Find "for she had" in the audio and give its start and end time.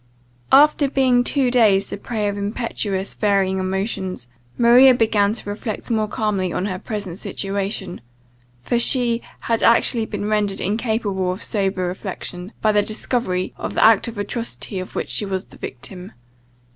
8.61-9.61